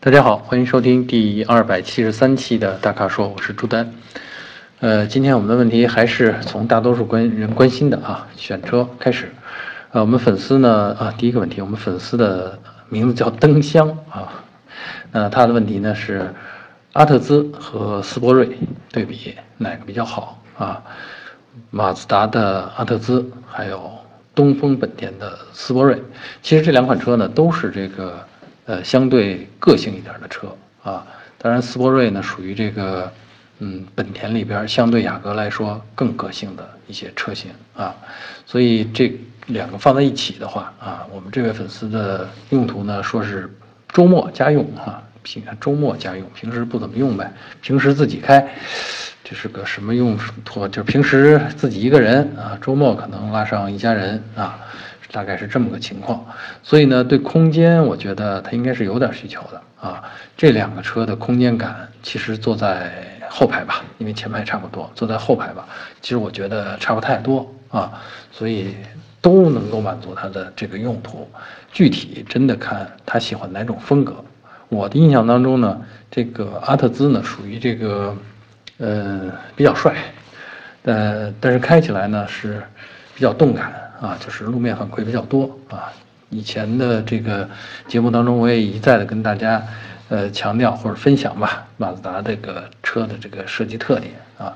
[0.00, 3.92] 大家好，欢迎收听第二百七十三期的大咖说，我是朱丹。
[4.78, 9.32] 呃，今天我们的问题还是从大多数关人关心的啊，选车开始。
[9.90, 12.56] 呃，我们粉丝呢啊，第一个问题，我们粉丝的
[12.88, 14.44] 名字叫灯香啊。
[15.10, 16.32] 那他的问题呢是，
[16.92, 18.56] 阿特兹和斯铂瑞
[18.92, 20.80] 对比哪个比较好啊？
[21.70, 23.90] 马自达的阿特兹还有
[24.32, 26.00] 东风本田的斯铂瑞，
[26.40, 28.16] 其实这两款车呢都是这个。
[28.68, 31.06] 呃，相对个性一点的车啊，
[31.38, 33.10] 当然斯铂瑞呢属于这个，
[33.60, 37.96] 嗯，本田里边相对雅阁来说更个性的一些车型啊，
[38.44, 43.50] 所以这两个放在一起的话啊，我们这位粉丝的用途呢说是
[43.90, 48.46] 周末家用啊，平周末家用，平时不怎么用呗，平时自己开，
[49.24, 50.14] 这是个什么用
[50.44, 50.68] 途？
[50.68, 54.58] 就平时自己一个人啊，周末可能拉上一家人啊。
[55.10, 56.24] 大概是这么个情况，
[56.62, 60.04] 所以呢，对空间，我觉得它应该是有点需求的啊。
[60.36, 62.92] 这两个车的空间感，其实坐在
[63.28, 65.66] 后排吧，因为前排差不多，坐在后排吧，
[66.02, 67.92] 其实我觉得差不太多啊。
[68.30, 68.74] 所以
[69.20, 71.26] 都能够满足它的这个用途，
[71.72, 74.14] 具体真的看他喜欢哪种风格。
[74.68, 78.14] 我的印象当中呢，这个阿特兹呢属于这个，
[78.76, 79.96] 呃，比较帅，
[80.82, 82.62] 呃，但是开起来呢是
[83.14, 83.72] 比较动感。
[84.00, 85.92] 啊，就是路面反馈比较多啊。
[86.30, 87.48] 以前的这个
[87.86, 89.62] 节目当中，我也一再的跟大家，
[90.08, 94.54] 呃，强调或者分享吧，马自达这个车的这个设计特点啊。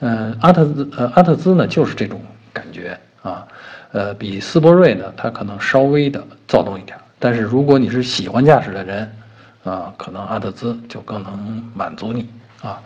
[0.00, 2.20] 嗯，阿特兹呃阿特兹呢就是这种
[2.52, 3.46] 感觉啊。
[3.92, 6.96] 呃，比斯铂瑞呢，它可能稍微的躁动一点。
[7.18, 9.12] 但是如果你是喜欢驾驶的人
[9.64, 12.28] 啊，可能阿特兹就更能满足你。
[12.62, 12.80] 啊，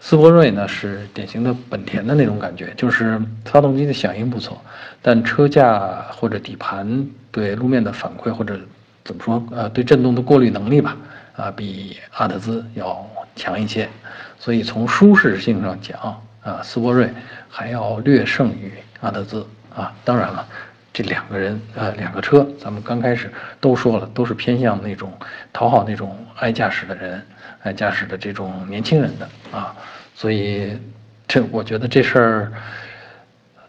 [0.00, 4.60] 斯铂瑞呢是典型的本田的那种感觉，就是发动机的响应不错，
[5.00, 8.58] 但车架或者底盘对路面的反馈或者
[9.04, 10.96] 怎么说呃对震动的过滤能力吧，
[11.36, 13.88] 啊比阿特兹要强一些，
[14.36, 15.96] 所以从舒适性上讲
[16.42, 17.08] 啊，斯铂瑞
[17.48, 19.94] 还要略胜于阿特兹啊。
[20.04, 20.44] 当然了，
[20.92, 25.12] 这两个人呃两个车，咱们刚开始都说了，都是偏向那种
[25.52, 27.22] 讨好那种爱驾驶的人。
[27.62, 29.76] 爱驾驶的这种年轻人的啊，
[30.14, 30.80] 所以
[31.28, 32.52] 这我觉得这事儿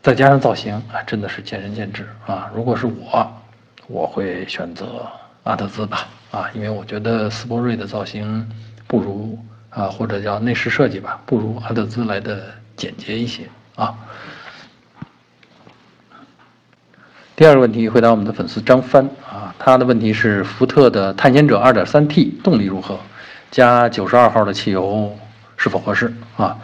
[0.02, 2.50] 再加上造型啊，真的是见仁见智啊。
[2.56, 3.30] 如果是我，
[3.88, 5.06] 我会选择
[5.44, 8.50] 阿特兹吧啊，因为我觉得斯铂瑞的造型
[8.88, 9.38] 不如
[9.70, 12.46] 啊，或者叫内饰设计吧，不如阿特兹来的
[12.78, 13.44] 简洁一些
[13.76, 13.94] 啊。
[17.36, 23.00] 第二个问题回答我们的粉丝张帆啊，他的问题是福特的探险者 2.3T 动力如何？
[23.50, 25.18] 加九十二号的汽油
[25.58, 26.58] 是否合适啊？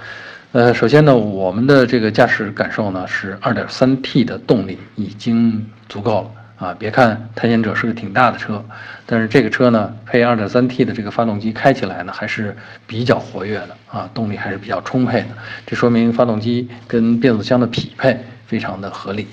[0.51, 6.21] 呃，首先呢，我们的这个驾驶感受呢是二点三 T 的动力已经足够
[6.59, 6.75] 了啊。
[6.77, 8.63] 别看探险者是个挺大的车，
[9.05, 12.55] 但是这个车呢配二点三 T 的这个发动机开起来呢还是
[12.85, 15.29] 比较活跃的啊，动力还是比较充沛的。
[15.65, 19.27] 这说明发动机跟变速箱的匹配非常的合理。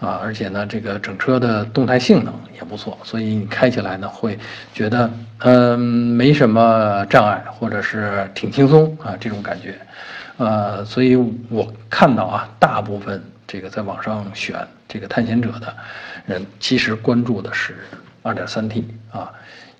[0.00, 4.38] 啊，而且呢，这个整车的动态性能也不错，所以你开起来呢会
[4.72, 9.78] 觉得，嗯，没什么障碍，或者是挺轻松啊，这种感觉，
[10.38, 11.16] 呃，所以
[11.50, 14.56] 我看到啊，大部分这个在网上选
[14.88, 15.76] 这个探险者的
[16.24, 17.76] 人，其实关注的是
[18.22, 19.30] 2.3T 啊，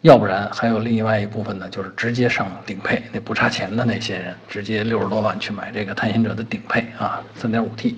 [0.02, 7.94] 要不然还有另外一部分呢，就是直接上顶配，那不差钱的那些人，直接六十多万去买这个探险者的顶配啊，3.5T。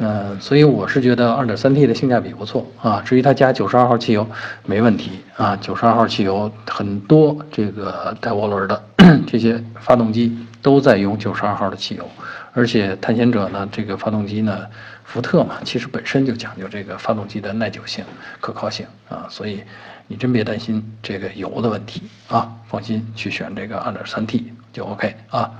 [0.00, 3.02] 嗯，所以我是觉得二点三 T 的性价比不错啊。
[3.04, 4.24] 至于它加九十二号汽油，
[4.64, 5.56] 没问题啊。
[5.56, 8.84] 九十二号汽油很多这个带涡轮的
[9.26, 12.08] 这些发动机都在用九十二号的汽油，
[12.52, 14.66] 而且探险者呢这个发动机呢，
[15.02, 18.04] 福特嘛，其实本身就讲究这个发动机的耐久性、
[18.40, 19.26] 可靠性啊。
[19.28, 19.64] 所以
[20.06, 25.50] 你真别担心这个油的问题啊，放心去选这个二点三 T 就 OK 啊。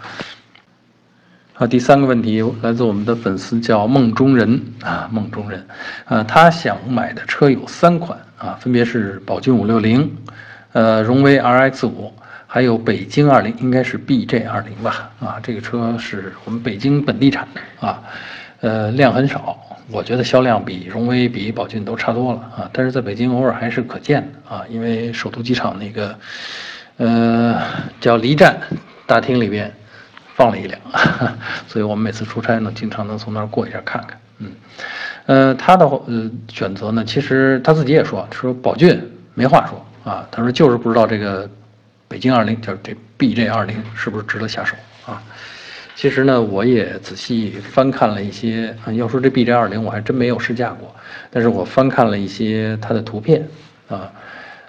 [1.59, 5.67] 好，第三个问题来自我们的粉丝叫梦中人啊，梦中人，
[6.05, 10.09] 啊，他想买的车有三款啊，分别是宝骏五六零，
[10.73, 12.15] 呃，荣威 RX 五，
[12.47, 18.05] 还有北京二零，应该是 BJ 二零吧，啊，这个车是我们北京本地产的啊，
[18.61, 19.59] 呃，量很少，
[19.91, 26.17] 我觉得销量比荣威、比宝骏都差多了啊，但是在北京偶尔还是可见的啊，因为首都机场那个，
[26.99, 27.61] 呃，
[28.01, 28.57] 叫离站
[29.07, 29.75] 大厅里边。
[30.39, 30.81] 放了一辆，
[31.67, 34.17] 所以我们每次出差呢，经常能从那儿过一下看看。
[34.39, 34.53] 嗯，
[35.27, 39.03] 呃，他的呃选择呢，其实他自己也说，说宝骏
[39.35, 41.51] 没话说啊，他说就是不知道这个
[42.07, 44.77] 北京二零就是这 BJ 二零是不是值得下手
[45.07, 45.21] 啊？
[45.97, 50.95] 其实呢，我也仔细翻看了一些，要说这 BJ 二零，我还真没有试驾过，
[51.33, 53.45] 但是我翻看了一些它的图片
[53.89, 54.09] 啊，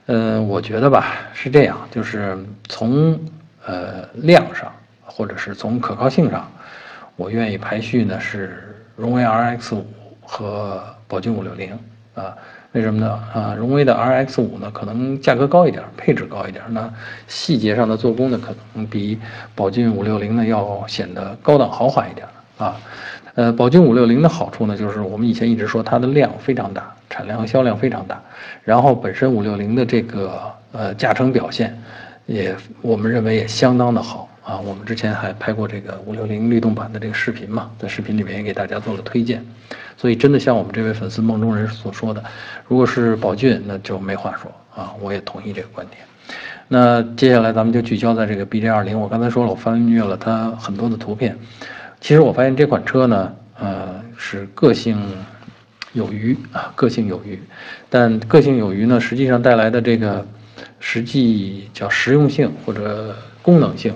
[0.07, 2.35] 嗯，我觉得吧是这样，就是
[2.67, 3.19] 从
[3.67, 4.71] 呃量上，
[5.09, 6.49] 或者是从可靠性上，
[7.15, 9.85] 我愿意排序呢是荣威 RX 五
[10.21, 11.77] 和宝骏五六零
[12.13, 12.33] 啊。
[12.73, 13.19] 为什么呢？
[13.33, 16.87] 啊，荣威的 RX 五呢，可能价格高一点，配置高一点，那
[17.27, 19.19] 细节上的做工呢，可能比
[19.55, 22.27] 宝骏五六零呢要显得高档豪华一点
[22.59, 22.79] 啊。
[23.33, 28.21] 呃，宝骏五六零的好处呢，就是我们以前一直说它的量非常大，产量和销量非常大，
[28.63, 30.39] 然后本身五六零的这个
[30.71, 31.75] 呃驾乘表现，
[32.27, 34.59] 也我们认为也相当的好啊。
[34.59, 39.45] 我们之前还拍过这个五六零律动版的这个视频嘛，在视频里面也给大家做了推荐。
[39.95, 42.23] 所以真的像我们这位粉丝梦中人所说的，
[42.67, 44.93] 如果是宝骏，那就没话说啊！
[45.01, 46.01] 我也同意这个观点。
[46.69, 48.99] 那接下来咱们就聚焦在这个 BJ 二零。
[48.99, 51.37] 我刚才说了，我翻阅了它很多的图片，
[51.99, 54.97] 其实我发现这款车呢，呃，是个性
[55.93, 57.37] 有余啊，个性有余。
[57.89, 60.25] 但个性有余呢，实际上带来的这个
[60.79, 63.93] 实际叫实用性或者功能性，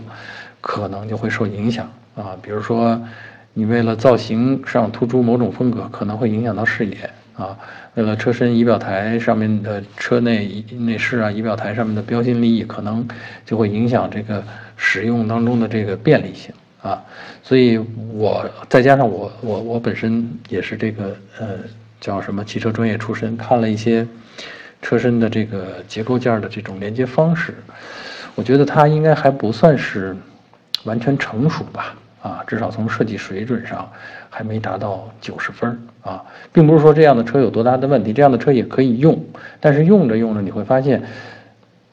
[0.63, 2.36] 可能就会受影响啊。
[2.42, 3.00] 比如说。
[3.56, 7.56] 你为了造型上突出某种风格，可能会影响到视野啊。
[7.94, 13.07] 为了车身仪表台上面的车内内饰啊，仪表台上面的标新立异，可能
[13.45, 14.44] 就会影响这个
[14.75, 16.51] 使用当中的这个便利性
[16.81, 17.00] 啊。
[17.44, 17.77] 所以，
[18.15, 21.50] 我再加上我我我本身也是这个呃
[22.01, 24.07] 叫什么汽车专业出身，看了一些
[24.81, 27.54] 车身的这个结构件的这种连接方式，
[28.33, 30.18] 我觉得它应该还不算是
[30.83, 31.95] 完全成熟吧。
[32.24, 33.91] 啊，至少从设计水准上
[34.30, 39.21] 还没达到九十分啊，并不是说这样的车有多大的问题，这样的车也可以用，
[39.59, 41.03] 但是用着用着你会发现，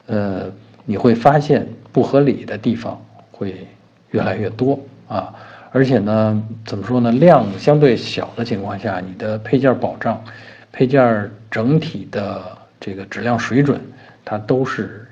[0.05, 0.43] 呃，
[0.85, 2.97] 你会发现不合理的地方
[3.29, 3.67] 会
[4.11, 4.79] 越来越多
[5.09, 5.33] 啊，
[5.73, 10.23] 而且呢，怎么说呢，量相对小的情况下，你的配件保障、
[10.71, 12.41] 配件整体的
[12.79, 13.81] 这个质量水准，
[14.23, 15.05] 它都是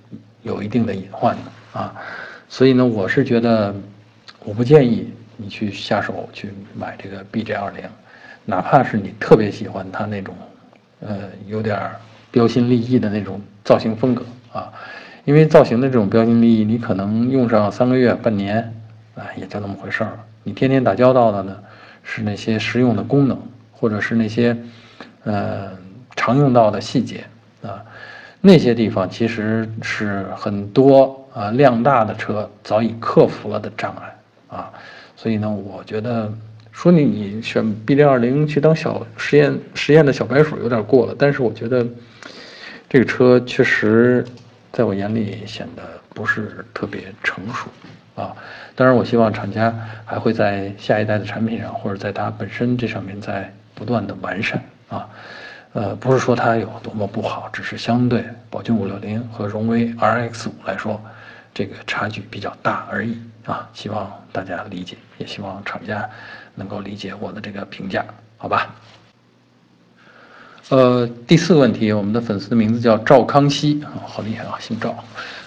[0.44, 1.94] 有一定的隐患的啊，
[2.50, 3.74] 所以呢，我是觉得。
[4.46, 7.84] 我不建议你去下手去买这个 BJ 二零，
[8.46, 10.34] 哪怕是你特别喜欢它那种，
[11.02, 11.78] 呃，有点
[12.32, 14.24] 标新立异的那种造型风格
[14.54, 14.72] 啊，
[15.26, 18.74] 因为造型的这种标新立异，你可能用上三个月、半年，
[19.14, 20.18] 啊，也就那么回事儿。
[20.44, 21.58] 你天天打交道的呢，
[22.02, 23.38] 是那些实用的功能，
[23.74, 24.56] 或者是那些，
[25.26, 25.70] 呃，
[26.16, 27.26] 常用到的细节
[27.62, 27.84] 啊，
[28.40, 34.58] 那些地方其实是很多啊量大的车早已克服了的障碍。
[34.58, 34.74] 啊，
[35.16, 36.32] 所以呢，我觉得
[36.72, 41.86] 说你你选 B 零二零去当小实验实验的小白鼠有点过了，但是我觉得
[42.90, 44.26] 这个车确实
[44.72, 45.84] 在我眼里显得
[46.16, 47.68] 不是特别成熟
[48.20, 48.36] 啊。
[48.76, 49.72] 当然，我希望厂家
[50.04, 54.60] 还会在下一代的产品上，或者在它本身这上面在不断的完善
[54.90, 55.08] 啊。
[55.74, 61.00] 呃，不是说它有多么不好，只是相对宝骏五六零和荣威 RX 五来说，
[61.60, 63.18] 这个差距比较大而已。
[63.44, 66.10] 啊，希望大家理解，也希望厂家
[66.56, 68.06] 能够理解我的这个评价，
[68.38, 68.74] 好吧？
[70.70, 74.96] 呃，第四个问题，我们的粉丝的名字叫赵康熙啊，好厉害啊，姓赵。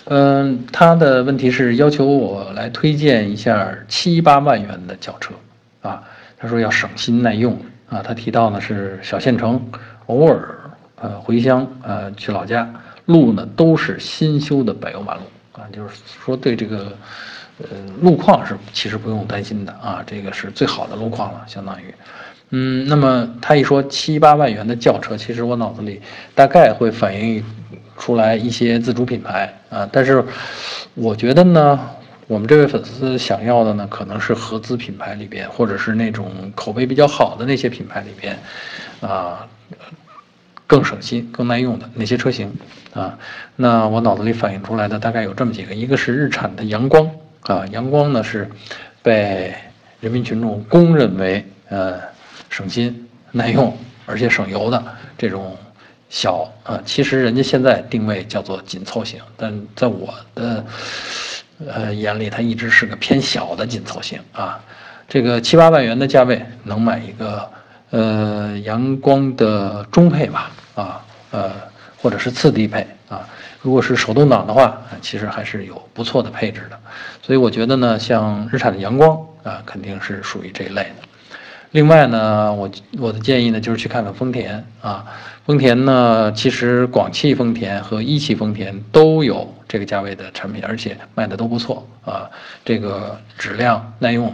[0.07, 5.33] 嗯，他的问题是要求我来推荐一下七八万元的轿车
[5.81, 6.03] 啊，
[6.37, 7.57] 他说要省心耐用
[7.89, 9.65] 啊，他提到呢是小县城，
[10.07, 10.59] 偶尔
[10.97, 12.69] 呃回乡呃去老家，
[13.07, 15.21] 路呢都是新修的柏油马路
[15.53, 15.95] 啊，就是
[16.25, 16.97] 说对这个。
[17.59, 17.69] 呃，
[18.01, 21.95] 路况是其实不用担心的啊，这个是最好的路况了，相当于，
[22.49, 26.01] 嗯，那么他一说七八万元的轿车，其实我脑子里
[26.35, 27.45] 大概会反映
[27.99, 30.25] 出来一些自主品牌啊，但是
[30.95, 31.79] 我觉得呢，
[32.27, 38.37] 我们这位粉丝想要的呢，可能是合资品牌里边，或者是那种口碑比较好的那些品牌里边，
[39.03, 39.47] 啊，
[40.73, 42.51] 更省心、更耐用的那些车型
[42.95, 43.19] 啊，
[43.57, 47.07] 那我脑子里反映出来的大概有这么几个，一个是日产的阳光。
[47.43, 48.51] 啊，阳光呢是
[49.03, 49.55] 被
[50.01, 52.01] 人民群众公认为呃
[52.49, 53.77] 省心耐用
[54.07, 54.83] 而且省油的
[55.19, 55.55] 这种
[56.09, 60.65] 小啊，其实人家现在定位叫做紧凑型，但在我的
[61.67, 64.59] 呃眼里，它一直是个偏小的紧凑型啊。
[65.07, 67.47] 这个七八万元的价位能买一个
[67.91, 71.53] 呃阳光的中配吧啊呃
[71.97, 73.29] 或者是次低配啊。
[73.61, 76.77] 如果是手动挡的话，其实还是有不错的配置的，
[77.23, 80.97] 所以我觉得呢，像日产的阳光啊，肯定是属于这一类的。
[81.71, 85.07] 另外呢，我我的建议呢，就是去看看丰田啊，
[85.47, 92.29] 丰田呢，其实广汽丰田和一汽丰田都有这个价位的产品，而且卖的都不错啊，
[92.65, 94.27] 这个质量、耐用、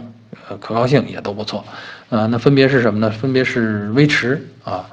[0.49, 1.63] 呃可靠性也都不错，
[2.09, 3.11] 啊，那分别是什么呢？
[3.11, 4.89] 分别是威驰啊，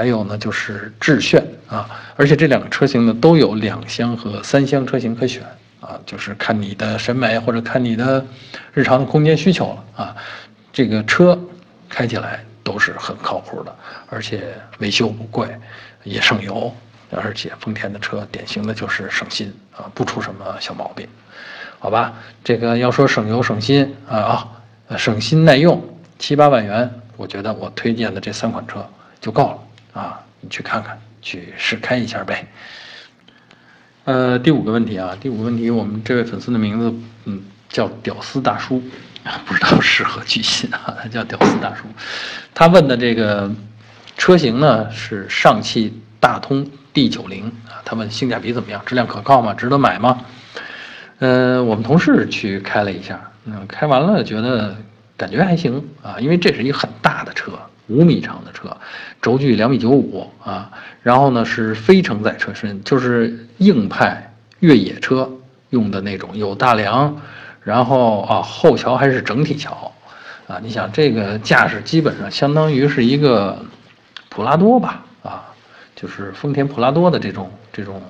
[0.00, 5.42] 还有呢就是致炫啊，而且这两个车型呢都有两厢和三厢车型可选
[5.78, 8.24] 啊，就是看你的审美或者看你的
[8.72, 10.16] 日常的空间需求了啊。
[10.72, 11.38] 这个车
[11.86, 13.76] 开起来都是很靠谱的，
[14.08, 15.46] 而且维修不贵，
[16.02, 16.74] 也省油，
[17.10, 21.06] 而且丰田的车典型的就是省心啊，不出什么小毛病，
[21.78, 22.14] 好吧？
[22.42, 24.48] 这个要说省油省心啊
[24.88, 25.78] 啊，省心耐用，
[26.18, 28.82] 七八万元，我觉得我推荐的这三款车
[29.20, 29.58] 就够了
[29.92, 32.46] 啊，你去看看，去试开一下呗。
[34.04, 36.94] 呃，第五个问题啊，第五个问题，我们这位粉丝的名字，
[37.26, 38.82] 嗯，叫屌丝大叔。
[39.44, 40.96] 不知道是何居心啊？
[41.02, 41.84] 他叫屌丝大叔，
[42.54, 43.50] 他问的这个
[44.16, 47.84] 车型呢是上汽大通 D90 啊。
[47.84, 49.52] 他问性价比怎么样，质量可靠吗？
[49.52, 50.24] 值得买吗？
[51.18, 54.74] 嗯，我们同事去开了一下，嗯，开完了觉得
[55.18, 57.52] 感觉还行啊，因为这是一个很大的车，
[57.90, 58.76] 五米长的车，
[59.20, 60.70] 轴距两米九五啊，
[61.02, 65.30] 然后呢是非承载车身，就是硬派越野车
[65.68, 67.20] 用的那种，有大梁。
[67.62, 69.92] 然后啊，后桥还是整体桥，
[70.48, 73.62] 啊，你想这个架势基本上相当于是一个
[74.30, 75.44] 普拉多吧，啊，
[75.94, 78.02] 就是丰田普拉多的这种这种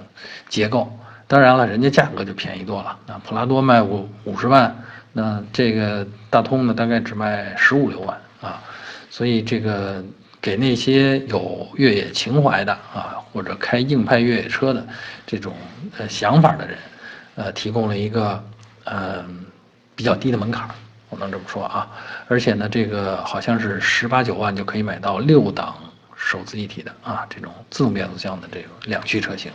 [0.49, 0.97] 结构。
[1.27, 8.63] 当然了，人家价格就便宜多了，那普拉多卖五五十万，那这个大通呢大概只卖十五六万啊，
[9.11, 10.03] 所以这个
[10.41, 14.87] 给那些有越野情怀的啊，或者开硬派越野车的
[15.27, 15.53] 这种
[15.99, 16.79] 呃想法的人，
[17.35, 18.43] 呃，提供了一个。
[18.93, 19.45] 嗯，
[19.95, 20.69] 比较低的门槛，
[21.11, 21.89] 我能这么说啊。
[22.27, 25.77] 而且呢，这个好像是十八九万就可以买到六档
[26.17, 29.53] 手自一体的啊，这种自动变速箱的这种两驱车型，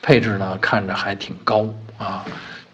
[0.00, 2.24] 配置呢看着还挺高啊。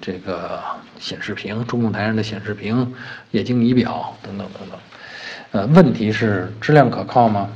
[0.01, 0.61] 这个
[0.99, 2.95] 显示屏，中控台上的显示屏，
[3.31, 4.79] 液晶仪表等等等等。
[5.55, 7.49] 呃，问题是质量可靠吗？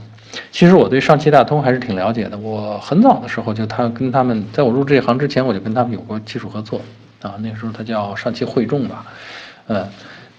[0.53, 2.39] 其实我对上汽大通还是挺了解的。
[2.39, 6.81] 我很早的时候就他跟他们，在我入这行之前，我就跟他们有过技术合作。
[7.23, 9.05] 啊，那时候他叫上汽汇众吧，
[9.67, 9.85] 嗯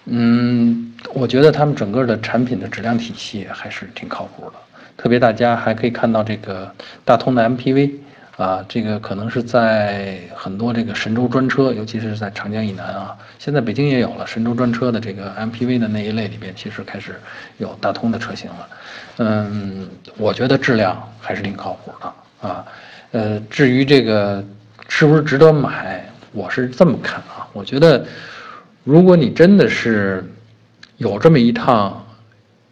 [0.05, 4.53] 嗯，我觉得他们整个的产品的质量体系还是挺靠谱的。
[4.95, 6.73] 特别大家还可以看到这个
[7.03, 7.91] 大通的 MPV，
[8.39, 17.19] 啊，这个可能是在很多这个神州专车，尤其是在长江以南啊，现在北京也有了神州专车的这个 MPV 的那一类里边，其实开始
[17.57, 18.69] 有大通的车型了。
[19.17, 22.65] 嗯，我觉得质量还是挺靠谱的啊。
[23.11, 24.41] 呃，至于这个
[24.87, 26.09] 是不是值得买？
[26.31, 28.05] 我是这么看啊，我觉得，
[28.85, 30.23] 如果你真的是
[30.95, 32.05] 有这么一趟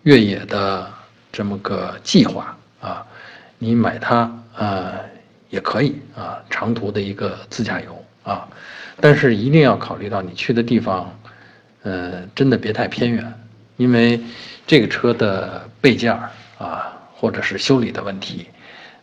[0.04, 0.88] 越野的
[1.30, 3.06] 这么个计划啊，
[3.58, 4.94] 你买它啊
[5.50, 8.48] 也可以啊，长途的一个自驾游啊，
[9.00, 11.18] 但是一定要考虑到你去的地方，
[11.84, 13.34] 呃，真的别太偏远，
[13.78, 14.20] 因为
[14.66, 18.48] 这个车的备件儿啊，或者是修理的问题，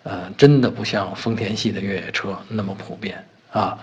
[0.02, 3.78] 呃，真的不像丰田系的越野车那么普遍啊。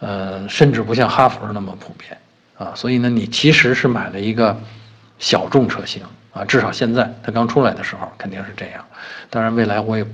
[0.00, 2.18] 呃，甚至不像哈弗那么普遍
[2.58, 4.58] 啊，所以呢，你其实是买了一个
[5.20, 6.02] 小众车型
[6.32, 8.84] 啊，至少现在它刚出来的时候肯定是这样。
[9.30, 10.04] 当然，未来我也，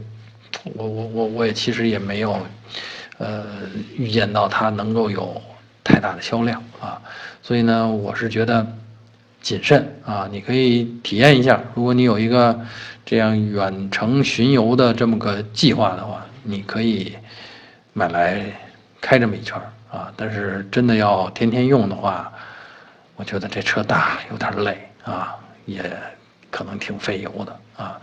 [0.74, 2.38] 我我我我也其实也没有，
[3.18, 3.44] 呃，
[3.96, 5.40] 预见到它能够有
[5.84, 7.00] 太大的销量啊。
[7.42, 8.66] 所以呢，我是觉得
[9.40, 11.60] 谨慎啊，你可以体验一下。
[11.74, 12.58] 如果你有一个
[13.06, 17.16] 这样远程巡游的这么个计划的话，你可以
[17.92, 18.42] 买来
[19.00, 19.72] 开这么一圈儿。
[19.90, 22.30] 啊，但是真的要天天用的话，
[23.16, 25.82] 我觉得这车大有点累啊，也
[26.50, 27.98] 可能挺费油的啊。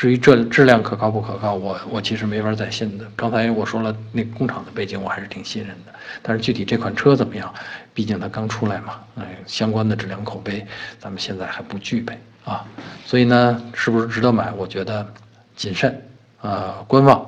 [0.00, 3.04] 至于这质量可靠不可靠，我我其实没法再信的。
[3.14, 5.92] 刚才我说了，那工厂的背景我还是挺信任的。
[6.22, 7.52] 但是具体这款车怎么样，
[7.92, 10.66] 毕竟它刚出来嘛，哎，相关的质量口碑
[10.98, 12.64] 咱们现在还不具备啊。
[13.04, 14.50] 所以呢，是不是值得买？
[14.52, 15.06] 我觉得
[15.54, 16.02] 谨慎
[16.40, 17.22] 啊，观望，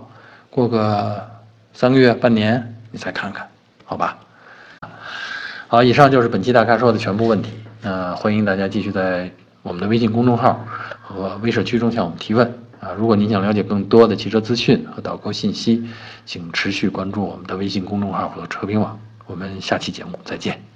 [0.49, 1.29] 过个
[1.75, 3.47] 三个月、半年你再看看。
[3.85, 4.19] 好吧，
[5.69, 7.53] 好，以上就是本期大咖说的全部问题。
[7.83, 10.67] 那欢迎大家继续在我们的微信公众号
[11.03, 12.51] 和微社区中向我们提问
[12.83, 12.93] 啊。
[12.99, 15.89] 如果您想了解更多的汽车资讯和导购信息，
[16.27, 18.99] 请持续关注我们的微信公众号和车评网。
[19.27, 20.72] 我们下期节目再见。